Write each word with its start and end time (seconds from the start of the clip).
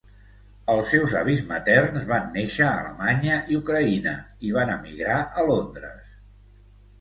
Els 0.75 0.85
seus 0.91 1.11
avis 1.17 1.43
materns 1.51 2.07
van 2.11 2.25
néixer 2.37 2.65
a 2.69 2.71
Alemanya 2.79 3.37
i 3.53 3.59
Ucraïna, 3.59 4.15
i 4.49 4.55
van 4.57 4.73
emigrar 4.79 5.19
a 5.43 5.47
Londres. 5.51 6.11